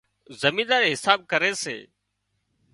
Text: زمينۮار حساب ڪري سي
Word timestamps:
زمينۮار 0.41 0.83
حساب 0.93 1.19
ڪري 1.31 1.51
سي 1.63 1.77